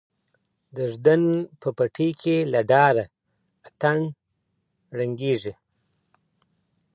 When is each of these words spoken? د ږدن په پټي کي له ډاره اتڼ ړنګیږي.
د 0.75 0.77
ږدن 0.93 1.23
په 1.61 1.69
پټي 1.77 2.09
کي 2.21 2.37
له 2.53 2.61
ډاره 2.71 3.03
اتڼ 3.67 3.97
ړنګیږي. 4.97 5.53